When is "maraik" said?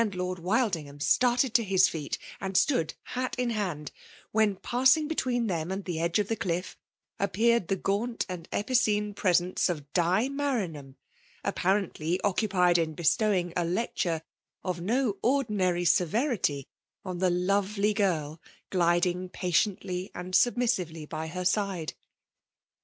10.27-10.73